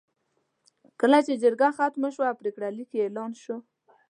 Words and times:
کله 0.99 1.19
چې 1.25 1.33
جرګه 1.43 1.69
ختمه 1.77 2.09
شوه 2.15 2.27
او 2.31 2.39
پرېکړه 2.41 2.67
لیک 2.77 2.89
یې 2.95 3.01
اعلان 3.05 3.31
شو. 3.43 3.57